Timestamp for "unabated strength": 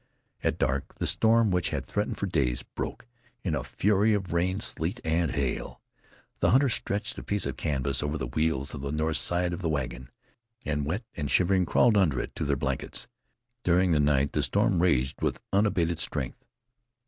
15.53-16.47